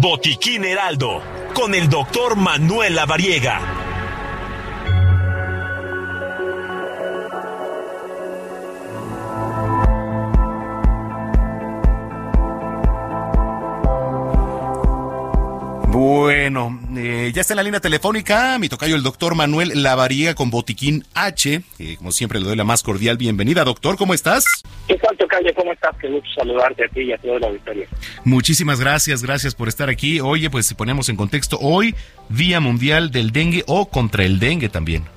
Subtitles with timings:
[0.00, 1.22] Botiquín Heraldo,
[1.54, 3.75] con el doctor Manuel Lavariega.
[16.96, 21.04] Eh, ya está en la línea telefónica mi tocayo el doctor Manuel Lavariega con Botiquín
[21.14, 21.62] H.
[21.98, 23.64] como siempre le doy la más cordial bienvenida.
[23.64, 24.44] Doctor, ¿cómo estás?
[24.86, 25.52] ¿Qué tal, tocayo?
[25.54, 25.96] ¿Cómo estás?
[26.00, 27.86] Qué gusto saludarte a ti y a toda la auditoría.
[28.24, 30.20] Muchísimas gracias, gracias por estar aquí.
[30.20, 31.94] Oye, pues ponemos en contexto hoy,
[32.28, 35.15] Día Mundial del Dengue o contra el Dengue también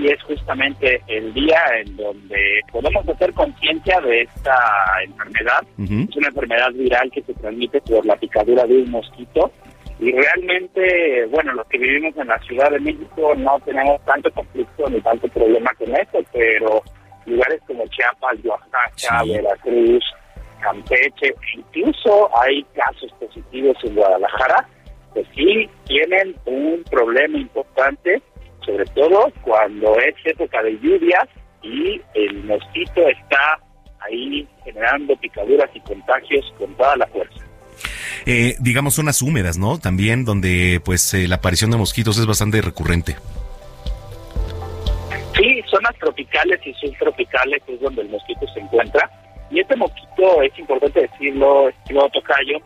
[0.00, 4.56] hoy es justamente el día en donde podemos hacer conciencia de esta
[5.04, 5.62] enfermedad.
[5.78, 9.50] Es una enfermedad viral que se transmite por la picadura de un mosquito.
[9.98, 14.88] Y realmente, bueno, los que vivimos en la Ciudad de México no tenemos tanto conflicto
[14.88, 16.82] ni tanto problema con esto, pero
[17.26, 20.04] lugares como Chiapas, Oaxaca, Veracruz,
[20.60, 24.66] Campeche, incluso hay casos positivos en Guadalajara,
[25.14, 28.22] que sí tienen un problema importante
[28.64, 31.28] sobre todo cuando es época de lluvias
[31.62, 33.60] y el mosquito está
[34.00, 37.44] ahí generando picaduras y contagios con toda la fuerza.
[38.26, 39.78] Eh, digamos zonas húmedas, ¿no?
[39.78, 43.16] También donde pues eh, la aparición de mosquitos es bastante recurrente.
[45.36, 49.10] Sí, zonas tropicales y subtropicales es donde el mosquito se encuentra.
[49.50, 52.58] Y este mosquito, es importante decirlo, estimado Tocayo,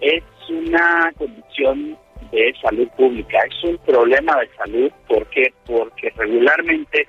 [0.00, 1.96] es una condición
[2.32, 3.38] de salud pública.
[3.48, 4.90] Es un problema de salud.
[5.08, 5.52] ¿Por qué?
[5.66, 7.08] Porque regularmente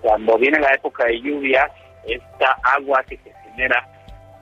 [0.00, 1.70] cuando viene la época de lluvia,
[2.06, 3.88] esta agua que se genera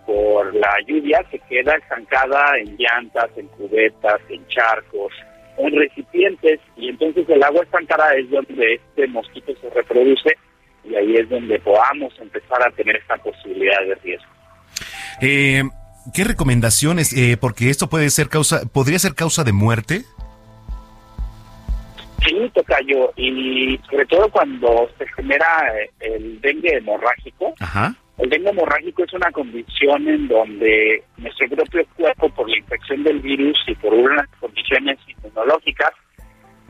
[0.06, 5.12] por la lluvia se queda estancada en llantas, en cubetas, en charcos,
[5.58, 10.36] en recipientes y entonces el agua estancada es donde este mosquito se reproduce
[10.84, 14.30] y ahí es donde podamos empezar a tener esta posibilidad de riesgo.
[15.20, 15.62] Eh,
[16.14, 17.12] ¿Qué recomendaciones?
[17.12, 20.04] Eh, porque esto puede ser causa, podría ser causa de muerte.
[22.40, 25.46] Sí, tocayo, y sobre todo cuando se genera
[25.76, 27.52] eh, el dengue hemorrágico.
[28.16, 33.20] El dengue hemorrágico es una condición en donde nuestro propio cuerpo, por la infección del
[33.20, 35.90] virus y por unas condiciones inmunológicas,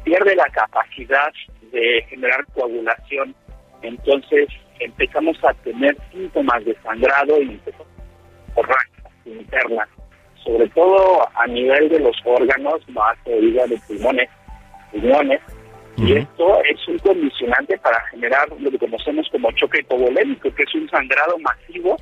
[0.02, 1.32] pierde la capacidad
[1.70, 3.32] de generar coagulación.
[3.82, 4.48] Entonces
[4.80, 7.60] empezamos a tener síntomas de sangrado y
[8.48, 9.88] hemorragias internas,
[10.44, 14.28] sobre todo a nivel de los órganos, más de pulmones
[16.00, 20.74] Y esto es un condicionante para generar lo que conocemos como choque hipovolémico, que es
[20.74, 21.96] un sangrado masivo,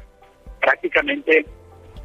[0.60, 1.44] prácticamente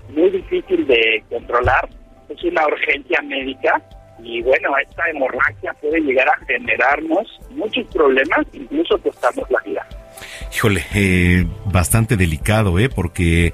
[0.09, 1.87] muy difícil de controlar.
[2.29, 3.81] Es una urgencia médica
[4.23, 9.87] y bueno, esta hemorragia puede llegar a generarnos muchos problemas, incluso costarnos la vida.
[10.56, 12.88] Híjole, eh, bastante delicado, ¿eh?
[12.88, 13.53] Porque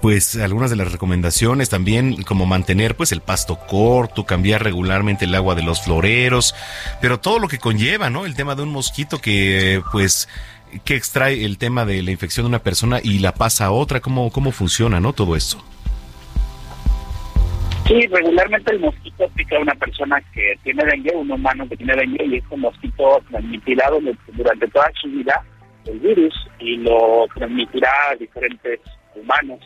[0.00, 5.34] pues algunas de las recomendaciones también como mantener pues el pasto corto, cambiar regularmente el
[5.34, 6.54] agua de los floreros,
[7.02, 8.24] pero todo lo que conlleva, ¿no?
[8.24, 10.28] El tema de un mosquito que pues
[10.84, 14.00] que extrae el tema de la infección de una persona y la pasa a otra,
[14.00, 15.12] ¿cómo, cómo funciona, ¿no?
[15.12, 15.62] Todo esto.
[17.86, 21.94] Sí, regularmente el mosquito pica a una persona que tiene dengue, un humano que tiene
[21.94, 23.90] dengue, y este mosquito transmitirá
[24.34, 25.42] durante toda su vida
[25.88, 28.80] el virus y lo transmitirá a diferentes
[29.14, 29.60] humanos.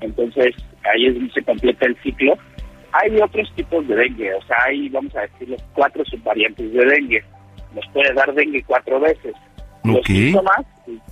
[0.00, 0.54] Entonces,
[0.84, 2.34] ahí es donde se completa el ciclo.
[2.92, 6.84] Hay otros tipos de dengue, o sea, hay, vamos a decir, los cuatro subvariantes de
[6.84, 7.24] dengue.
[7.74, 9.34] Nos puede dar dengue cuatro veces.
[9.84, 10.66] Los síntomas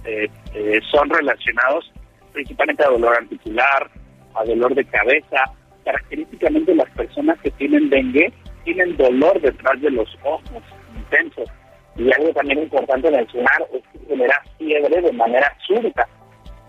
[0.04, 1.90] eh, eh, son relacionados
[2.32, 3.90] principalmente a dolor articular,
[4.34, 5.44] a dolor de cabeza.
[5.84, 8.32] Característicamente las personas que tienen dengue
[8.64, 10.62] tienen dolor detrás de los ojos
[10.96, 11.48] intensos.
[11.96, 16.08] Y algo también importante mencionar es genera fiebre de manera súbita.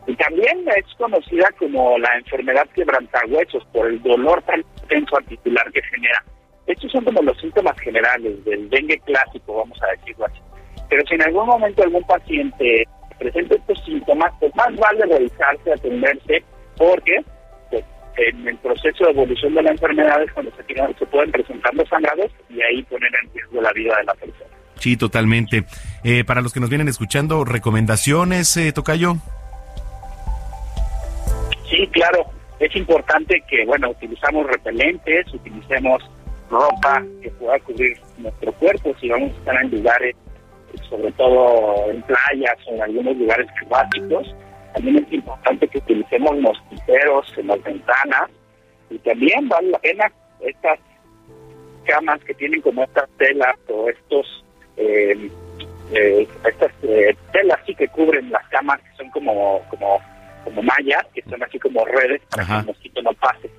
[0.08, 5.82] Y también es conocida como la enfermedad quebrantahuesos por el dolor tan intenso articular que
[5.84, 6.24] genera.
[6.68, 10.40] Estos son como los síntomas generales del dengue clásico, vamos a decirlo así.
[10.90, 12.88] Pero si en algún momento algún paciente
[13.20, 16.44] presenta estos síntomas, pues más vale revisarse, atenderse,
[16.78, 17.24] porque
[17.70, 17.84] pues,
[18.18, 21.88] en el proceso de evolución de la enfermedad es cuando se, se pueden presentar los
[21.90, 24.50] sangrados y ahí poner en riesgo la vida de la persona.
[24.76, 25.66] Sí, totalmente.
[26.04, 29.16] Eh, para los que nos vienen escuchando, ¿recomendaciones, eh, Tocayo?
[31.70, 32.26] Sí, claro.
[32.60, 36.04] Es importante que, bueno, utilizamos repelentes, utilicemos
[36.50, 40.16] ropa que pueda cubrir nuestro cuerpo si vamos a estar en lugares,
[40.90, 44.36] sobre todo en playas o en algunos lugares climáticos.
[44.74, 48.30] También es importante que utilicemos mosquiteros en las ventanas
[48.90, 50.12] y también vale la pena
[50.42, 50.80] estas
[51.86, 54.46] camas que tienen como estas telas o estos
[54.78, 55.30] eh,
[55.94, 60.00] eh, estas eh, telas sí que cubren las camas que son como como
[60.44, 63.50] como mallas que son así como redes para que el mosquito no pase.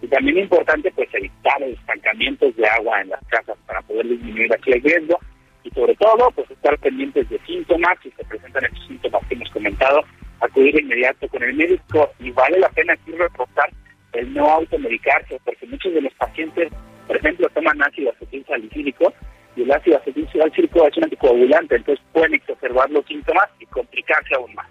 [0.00, 4.52] Y también es importante pues evitar estancamientos de agua en las casas para poder disminuir
[4.52, 5.18] así el riesgo
[5.64, 9.50] y sobre todo pues estar pendientes de síntomas, si se presentan estos síntomas que hemos
[9.50, 10.02] comentado,
[10.40, 12.10] acudir de inmediato con el médico.
[12.18, 13.70] Y vale la pena aquí reportar
[14.12, 16.72] el no automedicarse porque muchos de los pacientes,
[17.06, 19.12] por ejemplo, toman ácido acetil salicílico
[19.56, 24.34] y el ácido acetil salicílico es un anticoagulante, entonces pueden exacerbar los síntomas y complicarse
[24.34, 24.66] aún más.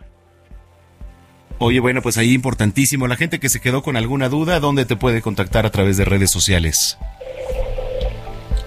[1.60, 3.08] Oye, bueno, pues ahí importantísimo.
[3.08, 6.06] La gente que se quedó con alguna duda, ¿dónde te puede contactar a través de
[6.06, 6.98] redes sociales?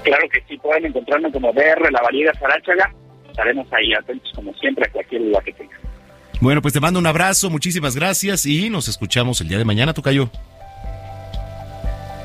[0.05, 2.95] Claro que sí, pueden encontrarme como DR La Variedad Saráchaga.
[3.29, 5.81] Estaremos ahí atentos como siempre a cualquier duda que tengan.
[6.41, 9.93] Bueno, pues te mando un abrazo, muchísimas gracias y nos escuchamos el día de mañana,
[9.93, 10.31] Tocayo.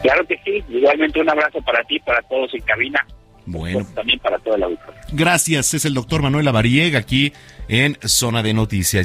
[0.04, 3.06] Claro que sí, igualmente un abrazo para ti, para todos en cabina.
[3.52, 3.86] Bueno.
[3.96, 5.02] También para toda la auditoría.
[5.12, 7.34] Gracias, es el doctor Manuel Lavariega aquí
[7.68, 8.98] en Zona de Noticias.